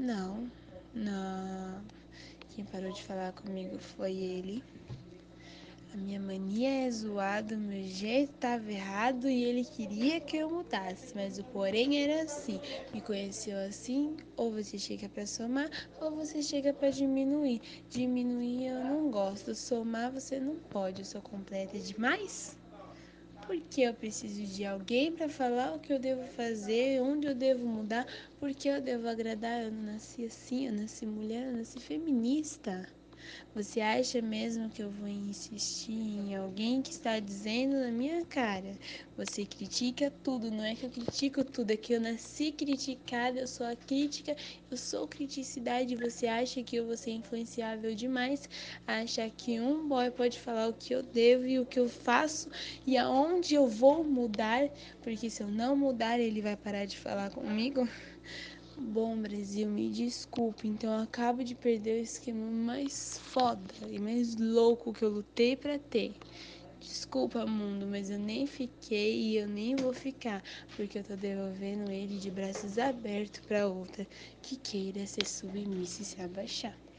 [0.00, 0.50] Não,
[0.94, 1.82] não.
[2.54, 4.64] Quem parou de falar comigo foi ele.
[5.92, 11.14] A minha mania é zoada, meu jeito estava errado e ele queria que eu mudasse.
[11.14, 12.58] Mas o porém era assim:
[12.94, 15.68] me conheceu assim, ou você chega para somar,
[16.00, 17.60] ou você chega para diminuir.
[17.90, 22.56] Diminuir eu não gosto, somar você não pode, eu sou completa demais.
[23.50, 27.66] Porque eu preciso de alguém para falar o que eu devo fazer, onde eu devo
[27.66, 28.06] mudar,
[28.38, 29.64] porque eu devo agradar.
[29.64, 32.86] Eu não nasci assim, eu nasci mulher, eu nasci feminista.
[33.54, 38.78] Você acha mesmo que eu vou insistir em alguém que está dizendo na minha cara?
[39.16, 43.46] Você critica tudo, não é que eu critico tudo, é que eu nasci criticada, eu
[43.46, 44.36] sou a crítica,
[44.70, 45.96] eu sou criticidade.
[45.96, 48.48] Você acha que eu vou ser influenciável demais?
[48.86, 52.48] Acha que um boy pode falar o que eu devo e o que eu faço
[52.86, 54.68] e aonde eu vou mudar?
[55.02, 57.88] Porque se eu não mudar, ele vai parar de falar comigo?
[58.82, 64.36] Bom, Brasil, me desculpe, então eu acabo de perder o esquema mais foda e mais
[64.36, 66.16] louco que eu lutei para ter.
[66.80, 70.42] Desculpa, mundo, mas eu nem fiquei e eu nem vou ficar,
[70.74, 74.08] porque eu tô devolvendo ele de braços abertos para outra
[74.42, 76.89] que queira ser submissa e se abaixar.